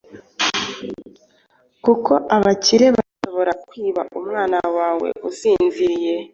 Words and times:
kuko 1.83 2.13
abakire 2.35 2.87
bashobora 2.95 3.51
kwiba 3.67 4.01
umwana 4.19 4.57
wawe 4.77 5.09
usinziriye 5.29 6.15